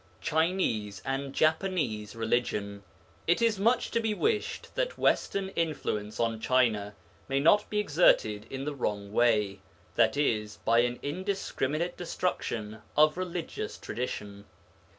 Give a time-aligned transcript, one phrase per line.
[0.19, 2.81] CHINESE AND JAPANESE RELIGION
[3.27, 6.95] It is much to be wished that Western influence on China
[7.27, 9.59] may not be exerted in the wrong way,
[9.99, 10.47] i.e.
[10.65, 14.45] by an indiscriminate destruction of religious tradition.